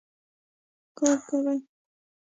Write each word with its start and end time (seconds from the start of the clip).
کار 0.97 1.15
کوي 1.27 1.57